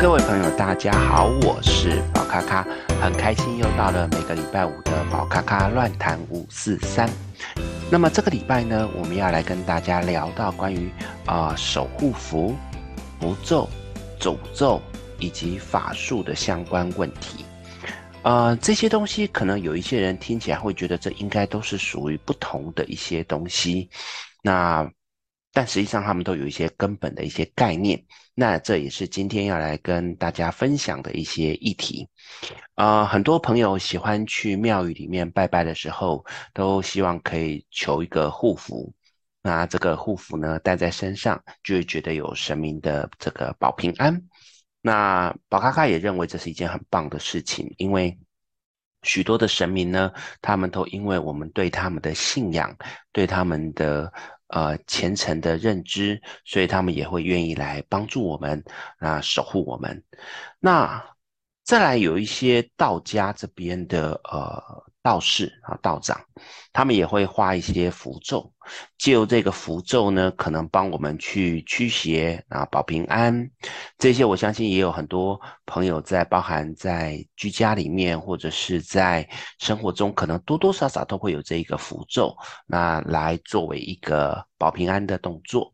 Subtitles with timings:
[0.00, 2.64] 各位朋友，大家好，我是宝咖咖，
[3.02, 7.10] 很开心又到了每个礼拜五的宝咖咖乱谈五四三。
[7.90, 10.88] 那么这个礼拜呢，我们要来跟大家聊到关于
[11.26, 12.54] 啊、守护符、
[13.18, 13.68] 符咒、
[14.20, 14.80] 诅咒
[15.18, 17.44] 以及法术的相关问题。
[18.22, 23.90] 呃，这些东西可能有一些人听起来会觉得这应该都是属于不同的一些东西，
[24.42, 24.88] 那。
[25.52, 28.00] 但实际上，他们都有一些根本的一些概念。
[28.34, 32.08] 那这也是今天要来跟大家分享的一些议题。
[32.76, 38.94] 呃，很多朋友喜欢去庙宇里面拜拜的时候，都希望可以求一个护符。
[39.42, 44.22] 那这个护符呢，戴在身上，就会觉得有神明的这个保平安。
[44.80, 48.16] 那宝咖咖也认为这是一件很棒的事情，因为
[49.02, 52.76] 许多的神明呢，他们都因为我们对他们的信仰，
[53.10, 54.12] 对他们的。
[54.48, 58.62] 呃，虔诚的认知，所以他们也会愿意来帮助我们，
[59.00, 60.02] 那，守护我们。
[60.60, 61.02] 那
[61.64, 64.87] 再来有一些道家这边的呃。
[65.08, 66.20] 道士啊，道长，
[66.70, 68.52] 他们也会画一些符咒，
[68.98, 73.50] 借由这个符咒呢，可能帮我们去驱邪啊，保平安。
[73.96, 79.26] 这些我相信也有很多朋友在，包含在居家里面或者是在
[79.58, 85.72] 生活中，可能多多少少都会有这一个符咒，那来作为一个保平安的动作。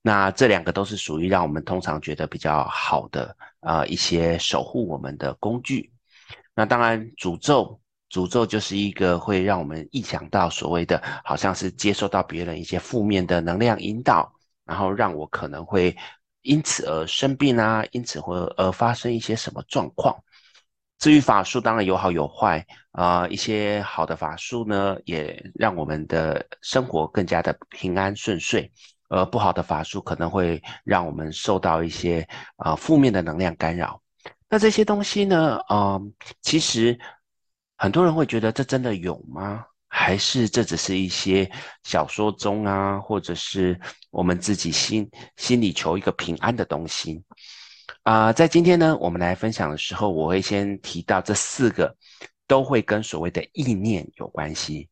[0.00, 5.92] 那这两个都是属于让我们通常觉得比较好的啊，一些守护我们的工具。
[6.54, 7.80] 那当然诅咒。
[8.10, 14.30] 诅咒就是一个会让我们意想到所谓的，好像是接受到别人一些负面的能量引导，
[14.66, 15.96] 然后让我可能会
[16.42, 20.12] 因此而生病啊，因此会而发生一些什么状况。
[20.98, 28.68] 至于法术，当然有好有坏啊，一些好的法术呢，也让我们的生活更加的平安顺遂，
[29.08, 32.26] 而不好的法术可能会让我们受到一些
[32.56, 34.02] 啊，负面的能量干扰。
[34.48, 36.12] 那这些东西呢，嗯，
[36.42, 36.98] 其实。
[37.80, 39.64] 很多人会觉得这真的有吗？
[39.88, 41.50] 还是这只是一些
[41.82, 43.80] 小说中啊，或者是
[44.10, 47.24] 我们自己心心里求一个平安的东西
[48.02, 48.34] 啊？
[48.34, 51.96] 在今天呢，我们来分享的时候，我会先提到这四个
[52.46, 54.86] 都会跟所谓的意念有关系。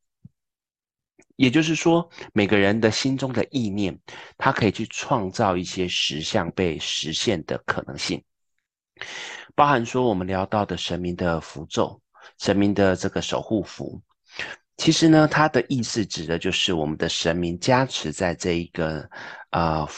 [1.37, 3.97] 也就是说，每个人的心中的意念，
[4.39, 8.25] 它可以去创造一些实相被实现的可能性，
[9.55, 12.01] 包含说我们聊到的神明的符咒。
[12.39, 14.01] 神明的这个守护符，
[14.77, 19.09] 其实呢，它的意思指的就是我们的神明加持在这一个
[19.51, 19.89] 呃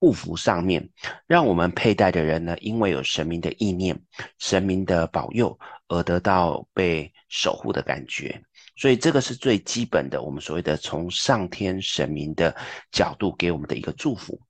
[0.00, 0.88] 护符上面，
[1.26, 4.00] 让我们佩戴的人呢，因为有神明的意念、
[4.38, 8.42] 神明的保佑，而得到被守护的感觉。
[8.76, 12.56] 所以这个是最基本的，我们所谓的从上天神明的
[12.90, 14.40] 角度给我们的一个祝福。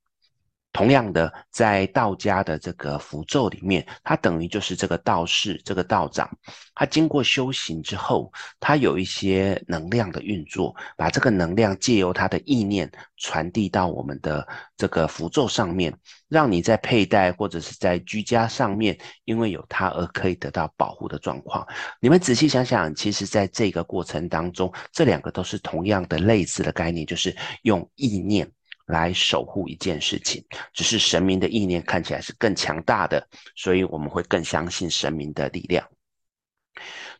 [0.73, 6.29] 同样的，在道家的这个符咒里面，它等于就是这个道士、这个道长，
[6.73, 15.93] 他经过修行之后，他有一些能量的运作，把这个能量借由他的意念传递到我们的这个符咒上面，
[16.29, 21.67] 让你在佩戴或者是在居家上面，因为有它而可以得到保护的状况。
[21.99, 28.49] 你们仔细想想，其实在这个过程当中，这两个都是同样的类似的概念，就是用意念。
[28.87, 30.43] 来守护一件事情，
[30.73, 33.25] 只是神明的意念看起来是更强大的，
[33.55, 35.87] 所以我们会更相信神明的力量。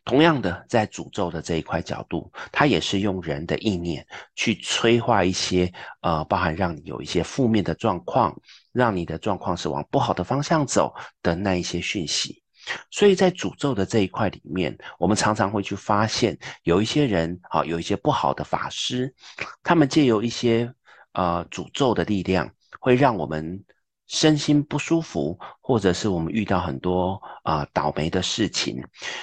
[0.04, 8.36] 同样的，在诅咒的这一块角度，它也是用人的意念去催化一些，呃，包含让你有一些负面的状况，
[8.72, 12.42] 让你的状况是往不好的方向走的那一些讯息。
[12.90, 19.14] 所以在诅咒的这一块里面，我们常常会去发现，有一些人啊，有一些不好的法师，
[19.62, 20.72] 他们借由一些。
[21.12, 22.50] 呃，诅咒的力量
[22.80, 23.64] 会让我们
[24.06, 28.82] 身心不舒服，或者是我们遇到很多啊、倒霉的事情。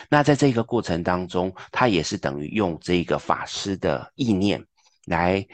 [0.09, 4.63] 那在这个过程当中，他也是等于用这个法师的意念
[5.05, 5.45] 来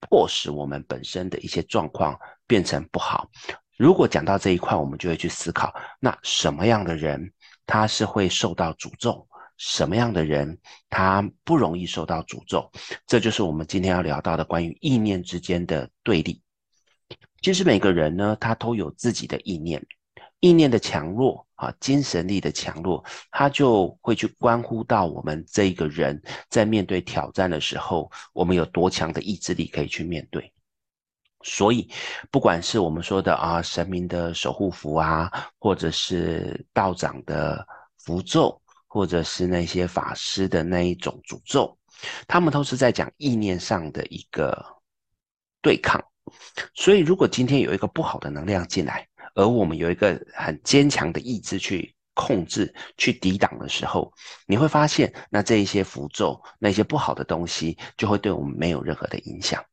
[0.00, 3.28] 迫使我们本身的一些状况变成不好。
[3.76, 7.32] 如果讲到这一块，我们就会去思考，那什么样的人
[7.66, 9.26] 他是会受到诅咒？
[9.62, 10.58] 什么样的人，
[10.88, 12.70] 他不容易受到诅咒？
[13.06, 16.40] 这就是我们今天要聊到的关于意念之间的对立。
[17.42, 19.86] 其实每个人呢，他都有自己的意念，
[20.40, 26.18] 意念的强弱啊，精神力的强弱，他就会去关乎到我们这一个人
[26.48, 30.50] 在面对挑战的时候，我们有多强的意志力可以去面对。
[31.42, 31.90] 所以，
[32.30, 37.66] 不管是我们说的啊，神明的守护符啊，或者是道长的
[37.98, 38.59] 符咒。
[38.92, 41.78] 或者是那些法师的那一种诅咒，
[42.26, 44.52] 他们都是在讲意念上的一个
[45.62, 46.04] 对抗。
[46.74, 49.06] 所以，如果今天有一个不好的能量进来，
[49.36, 54.12] 而我们有一个很坚强的意志去控制、去抵挡的时候，
[54.44, 59.64] 你会发现，那这一些符咒、那些不好的东西，就会对我们没有任何的影响。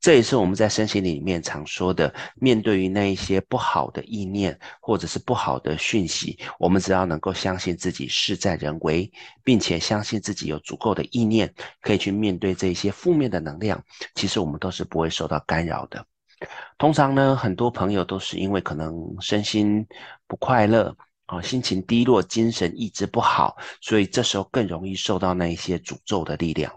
[0.00, 9.10] 这也是我们在身心里面常说的，面对于那一些不好的意念或者是不好的讯息，我们只要能够相信自己事在人为，
[9.42, 13.82] 并且相信自己有足够的意念可以去面对这一些负面的能量，
[14.14, 16.04] 其实我们都是不会受到干扰的。
[16.78, 19.84] 通常呢，很多朋友都是因为可能身心
[20.28, 20.96] 不快乐
[21.26, 26.72] 啊，心情低落，精神意志不好，所以这时候更容易受到那一些诅咒的力量，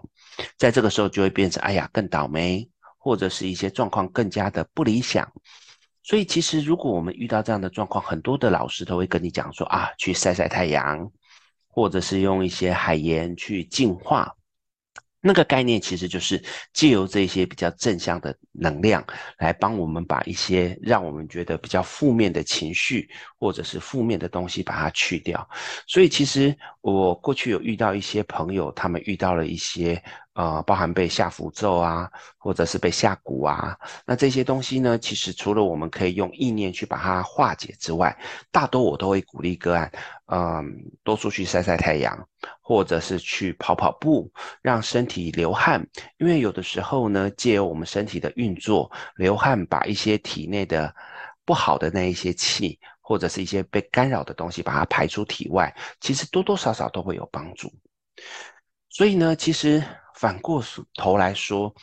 [0.58, 2.68] 在这个时候就会变成哎呀，更倒霉。
[3.04, 5.28] 或者是一些状况更加的不理想，
[6.04, 11.10] 所以其实如果我们遇到这样的状况，很多的老师都会跟你讲说啊，去晒晒太阳，
[11.66, 14.32] 或者是用一些海盐去净化。
[15.24, 19.04] 那个概念其实就是借由这些比较正向的能量，
[19.38, 23.08] 来帮我们把一些让我们觉得比较负面的情绪
[23.38, 25.48] 或者是负面的东西把它去掉。
[25.86, 30.02] 所以其实我过去有遇到一些朋友，他们遇到了一些
[30.34, 38.16] 呃，包含被下符咒啊，或者是被下蛊啊，那这些东西呢，其实除了我们可以用意念去把它化解之外，
[38.50, 39.92] 大多我都会鼓励个案。
[40.34, 40.64] 嗯，
[41.02, 42.26] 多出去晒晒太阳，
[42.62, 44.32] 或者是去跑跑步，
[44.62, 45.86] 让身体流汗。
[46.16, 50.94] 因为有的时候呢，借由我们身体的运作，流汗把一些体内的
[51.44, 57.70] 不好的那一些气，或者是一些被干扰的东西，把它排出体外，其实多多少少都会有帮助。
[58.88, 60.62] 所以呢，其实反过
[60.94, 61.74] 头来说。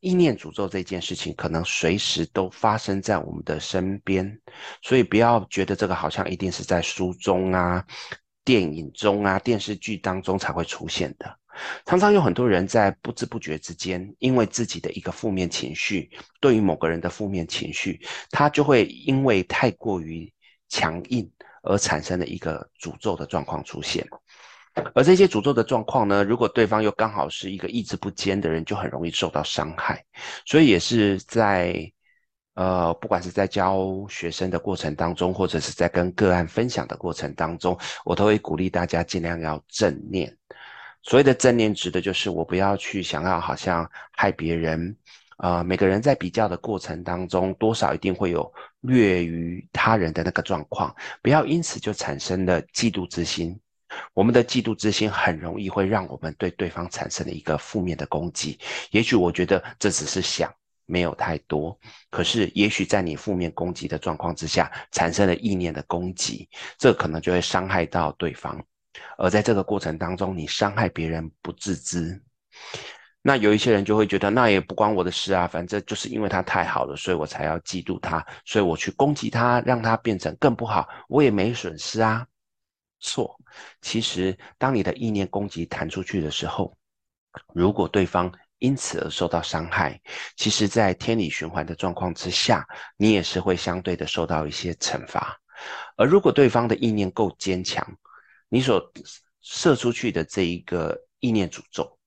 [0.00, 4.38] 意念诅咒这件事情，可能随时都发生在我们的身边，
[4.82, 7.82] 所以不要觉得这个好像一定是在书中啊、
[8.44, 11.38] 电影中啊、电视剧当中才会出现的。
[11.86, 17.98] 常常有很多人在不知不觉之间，因为自己的一个负面情绪，对于某个人的负面情绪，
[18.28, 20.30] 他就会因为太过于
[20.68, 21.26] 强硬
[21.62, 24.06] 而产生了一个诅咒的状况出现。
[24.94, 30.04] 而这些诅咒的状况呢，如果对方又刚好是一个意志不坚的人，就很容易受到伤害。
[30.44, 31.74] 所以也是在，
[32.54, 40.36] 呃，不管是在教学生的过程当中，或者是在跟个案分享的过程当中，我都会鼓励大家尽量要正念。
[41.02, 44.96] 所谓的正念，指的就是我不要去想要好像害别人。
[45.36, 48.50] 啊、每个人在比较的过程当中，多少一定会有
[48.82, 53.58] 略于他人的那个状况，不要因此就产生了嫉妒之心。
[54.12, 58.58] 我们的嫉妒之心很容易会让我们对对方产生了一个负面的攻击。
[58.90, 60.52] 也许我觉得这只是想，
[60.86, 61.78] 没有太多。
[62.10, 66.48] 可是也许在你负面攻击的状况之下，产生了意念的攻击，
[66.78, 68.62] 这可能就会伤害到对方。
[69.18, 72.22] 而在这个过程当中，你伤害别人不自知。
[73.26, 82.26] 那有一些人就会觉得，那也不关我的事啊，反正就是因为他太好了，所以我才要嫉妒他，所以我去攻击他，让他变成更不好，我也没损失啊。
[83.04, 83.38] 错，
[83.82, 86.74] 其实当你的意念攻击弹出去的时候，
[87.52, 90.00] 如果对方因此而受到伤害，
[90.36, 92.66] 其实，在天理循环的状况之下，
[92.96, 95.38] 你也是会相对的受到一些惩罚。
[95.96, 97.86] 而如果对方的意念够坚强，
[98.48, 98.90] 你所
[99.42, 101.98] 射出去的这一个意念诅咒，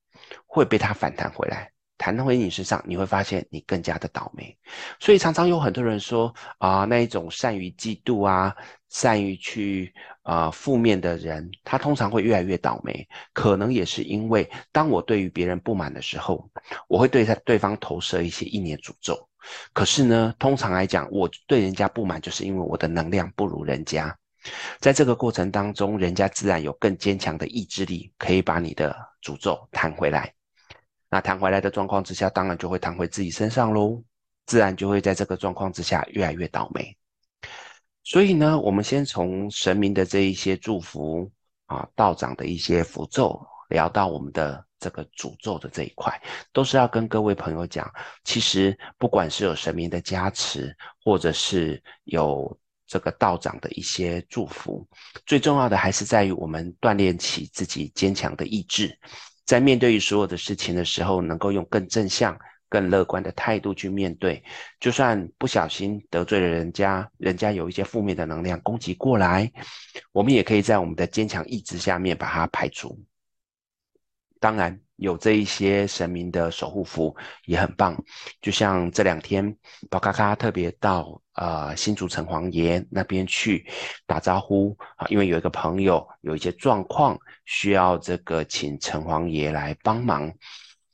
[0.48, 1.72] 会被他反弹回来。
[1.98, 4.56] 弹回你身上，你会发现你更加的倒霉。
[5.00, 8.56] 所以常常有很多人说啊、那一种善于嫉妒啊，
[8.90, 13.08] 善于去啊、负面的人，他通常会越来越倒霉。
[13.34, 16.50] 可能也是因为，当我对于别人不满的时候，
[16.88, 19.28] 我会对他对方投射一些意念诅咒。
[19.74, 24.16] 可是呢，通常来讲，我对人家不满，就是因为我的能量不如人家。
[24.80, 30.34] 在这个过程当中，人家自然有更坚强的意志力，可以把你的诅咒弹回来。
[31.10, 34.04] 那弹回来的状况之下，当然就会弹回自己身上喽，
[34.46, 36.96] 自然就会在这个状况之下越来越倒霉。
[38.04, 41.30] 所以呢，我们先从神明的这一些祝福
[41.66, 46.22] 啊，道长的一些符咒，聊到我们的这个诅咒的这一块，
[46.54, 47.92] 都是要跟各位朋友讲，
[48.24, 54.88] 其实不管是有神明的加持，或者是有这个道长的一些祝福，
[55.26, 58.98] 最重要的还是在于我们锻炼起自己坚强的意志。
[59.48, 62.38] 在面对于所有的事情的时候，能够用更正向、
[62.70, 64.44] 更乐观的态度去面对，
[64.80, 69.50] 就算不小心得罪了人家，人家有一些负面的能量攻击过来，
[70.12, 73.00] 我们也可以在我们的坚强意志下面把它排除。
[74.40, 77.96] 当然，有这一些神明的守护符也很棒，
[78.42, 79.56] 就像这两天
[79.90, 83.66] 宝咖咖特别到呃新竹城隍爷那边去
[84.06, 90.32] 打招呼啊，因为有一个朋友有一些状况需要这个请城隍爷来帮忙。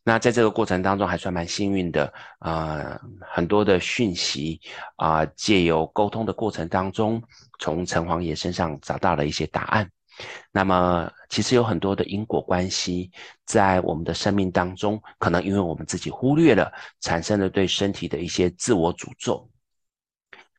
[0.05, 4.59] 那在这个过程当中还算蛮幸运的，呃，很多的讯息
[4.97, 7.23] 啊，借由沟通的过程当中，
[7.59, 9.89] 从城隍爷身上找到了一些答案。
[10.51, 13.11] 那么，其实有很多的因果关系
[13.45, 19.49] 在我们的生命当中，可能因为我们自己忽略了，产生了对身体的一些自我诅咒。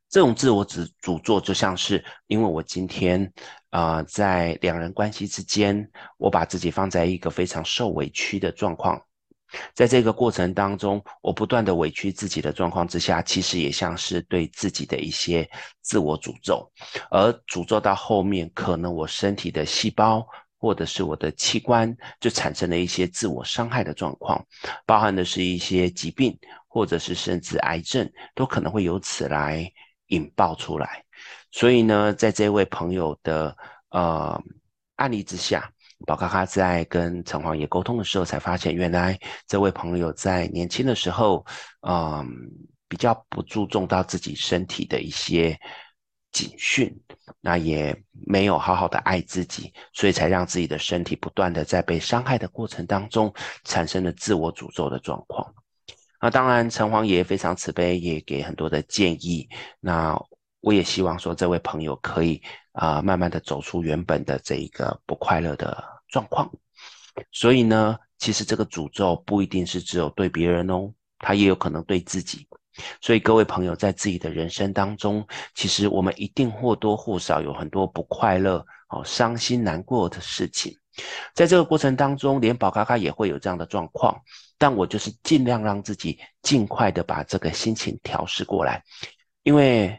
[0.09, 3.33] 这种自我诅诅咒就像是，因为我今天
[3.71, 9.01] 啊，在两人关系之间，我把自己放在一个非常受委屈的状况。
[9.75, 15.49] 在这个过程当中，我不断的委屈自己的状况之下，其实也像是对自己的一些
[15.83, 16.71] 自我诅咒，
[17.11, 20.27] 而诅咒到后面，可能我身体的细胞
[20.59, 24.45] 或者是我的器官就产生了一些自我伤害的状况，
[24.87, 29.71] 包含的是一些疾病，或者是甚至癌症，都可能会由此来
[30.07, 31.05] 引爆出来。
[31.51, 33.57] 所以呢，在这位朋友的
[33.91, 34.43] 呃
[34.97, 35.71] 案例之下。
[36.05, 41.45] 宝咖咖在跟城隍爷沟通的时候，才发现原来这位朋友在年轻的时候，
[41.81, 42.27] 嗯，
[42.89, 45.59] 比较不注重到自己身体的一些
[46.33, 46.95] 警讯，
[47.41, 47.97] 那也
[48.27, 53.33] 没有好好的爱自己，所以才让自己的身体不断的在被伤害的过程当中，
[53.65, 55.55] 产生了自我诅咒的状况。
[56.21, 59.49] 那当然，城隍爷非常慈悲，也给很多的建议。
[59.79, 60.19] 那
[60.61, 62.43] 我也希望说，这位朋友可以
[62.73, 65.94] 啊、慢慢的走出原本的这一个不快乐的。
[66.15, 66.49] 状况，
[67.33, 72.47] 所以呢，其实这个诅咒不一定是只有对别人哦，他也有可能对自己。
[73.01, 80.77] 所以各位朋友，在自己的人生当中，其实我们一定或多或少有很多不快乐、哦伤心难过的事情。
[81.35, 84.17] 在这个过程当中，连宝咖咖也会有这样的状况，
[84.57, 88.81] 但我就是尽量让自己尽快的把这个心情调试过来，
[89.43, 89.99] 因为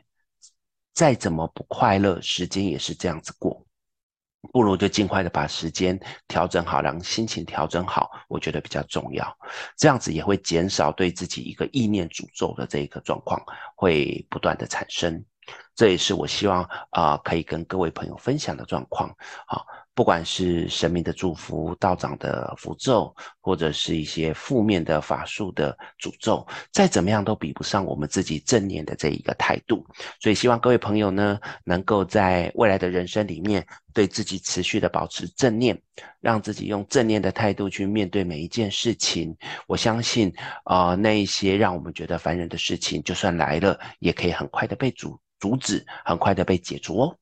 [0.93, 3.64] 再怎么不快乐，时间也是这样子过。
[4.51, 9.37] 不如就尽快的把时间调整好，让心情调整好，我觉得比较重要。
[9.77, 13.41] 这样子也会减少对自己一个意念诅咒的这一个状况
[13.75, 15.23] 会不断的产生。
[15.75, 19.09] 这也是我希望啊、可以跟各位朋友分享的状况。
[19.45, 19.65] 好。
[19.95, 29.85] 不管是神明的祝福、道长的符咒，或者是一些负面的法术的诅咒，再怎么样都比不上我们自己正念的这一个态度。
[30.19, 35.81] 所以，希望各位朋友呢，能够在未来的人生里面，对自己持续的保持正念，
[36.19, 39.33] 让自己用正念的态度去面对每一件事情。
[39.65, 40.29] 我相信，
[40.65, 47.17] 啊、那一些让我们觉得烦人的事情，就算来了，也可以很快的被阻阻止，很快的被解除哦。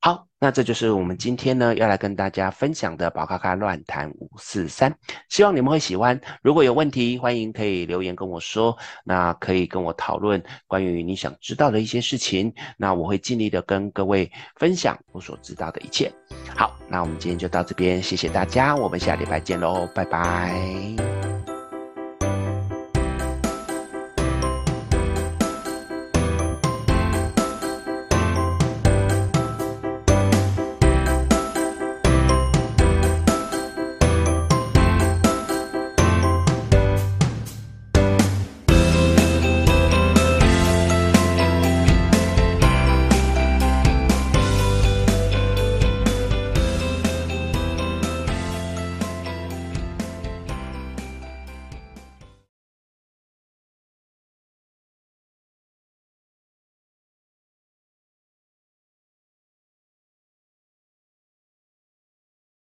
[0.00, 4.94] 好，那这就是我们今天呢要来跟大家分享的宝咖咖乱谈五四三，
[5.28, 6.20] 希望你们会喜欢。
[6.42, 16.12] 如果有问题，欢迎可以留言跟我说，那可以跟我讨论关于你想知道的一些事情，那我会尽力的跟各位分享我所知道的一切。
[16.56, 21.13] 好，那我们今天就到这边，谢谢大家，我们下礼拜见喽，拜拜。